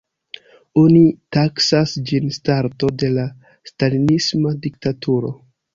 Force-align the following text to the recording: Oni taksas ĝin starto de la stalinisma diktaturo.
Oni 0.83 1.01
taksas 1.37 1.93
ĝin 2.11 2.33
starto 2.39 2.91
de 3.05 3.13
la 3.19 3.29
stalinisma 3.73 4.59
diktaturo. 4.67 5.39